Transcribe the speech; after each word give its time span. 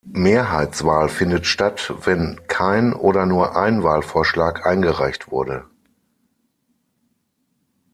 Mehrheitswahl 0.13 1.09
findet 1.09 1.45
statt, 1.45 1.93
wenn 2.05 2.41
kein 2.47 2.93
oder 2.95 3.27
nur 3.27 3.55
ein 3.55 3.83
Wahlvorschlag 3.83 4.65
eingereicht 4.65 5.29
wurde. 5.29 5.65